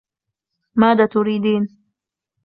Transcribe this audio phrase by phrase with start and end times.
[0.75, 1.77] ماذا تريدين؟